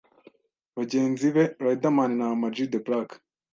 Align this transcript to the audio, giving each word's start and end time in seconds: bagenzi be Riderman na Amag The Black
bagenzi 0.77 1.27
be 1.35 1.43
Riderman 1.65 2.11
na 2.17 2.25
Amag 2.33 2.55
The 2.71 2.79
Black 2.85 3.09